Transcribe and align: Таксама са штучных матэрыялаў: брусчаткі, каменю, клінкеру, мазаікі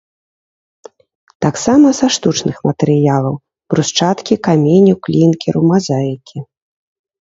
Таксама 1.47 1.87
са 1.99 2.07
штучных 2.17 2.57
матэрыялаў: 2.69 3.33
брусчаткі, 3.69 4.33
каменю, 4.51 5.01
клінкеру, 5.07 5.61
мазаікі 5.73 6.37